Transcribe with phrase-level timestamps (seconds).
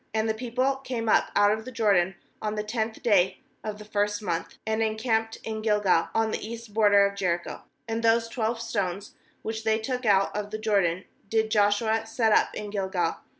[0.15, 3.85] 19And the people came up out of the Jordan on the tenth day of the
[3.85, 7.61] first month, and encamped in Gilgal, on the east border of Jericho.
[7.87, 12.55] 20And those twelve stones, which they took out of the Jordan, did Joshua set up
[12.55, 13.17] in Gilgal.